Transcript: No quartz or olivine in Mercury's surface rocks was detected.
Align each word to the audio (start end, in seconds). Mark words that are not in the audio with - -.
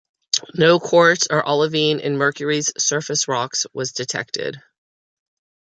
No 0.55 0.79
quartz 0.79 1.27
or 1.29 1.47
olivine 1.47 1.99
in 1.99 2.17
Mercury's 2.17 2.73
surface 2.75 3.27
rocks 3.27 3.67
was 3.71 3.91
detected. 3.91 4.59